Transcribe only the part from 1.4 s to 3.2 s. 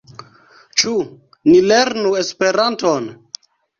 ni lernu Esperanton?